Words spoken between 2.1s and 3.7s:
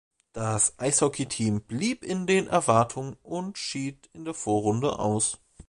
den Erwartungen und